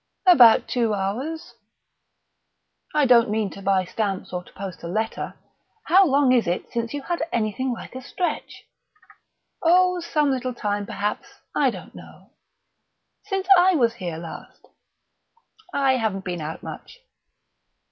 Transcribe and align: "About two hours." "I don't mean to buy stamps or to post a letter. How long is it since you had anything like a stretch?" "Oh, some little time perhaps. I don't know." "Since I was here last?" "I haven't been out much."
"About 0.25 0.67
two 0.67 0.95
hours." 0.95 1.53
"I 2.91 3.05
don't 3.05 3.29
mean 3.29 3.51
to 3.51 3.61
buy 3.61 3.85
stamps 3.85 4.33
or 4.33 4.43
to 4.43 4.51
post 4.53 4.81
a 4.81 4.87
letter. 4.87 5.35
How 5.83 6.07
long 6.07 6.31
is 6.31 6.47
it 6.47 6.71
since 6.71 6.91
you 6.95 7.03
had 7.03 7.21
anything 7.31 7.71
like 7.71 7.93
a 7.93 8.01
stretch?" 8.01 8.63
"Oh, 9.61 9.99
some 9.99 10.31
little 10.31 10.55
time 10.55 10.87
perhaps. 10.87 11.27
I 11.55 11.69
don't 11.69 11.93
know." 11.93 12.31
"Since 13.25 13.47
I 13.59 13.75
was 13.75 13.93
here 13.93 14.17
last?" 14.17 14.65
"I 15.71 15.97
haven't 15.97 16.25
been 16.25 16.41
out 16.41 16.63
much." 16.63 16.97